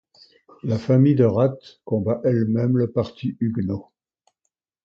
[0.63, 3.91] La famille de Ratte combat elle-même le parti huguenot.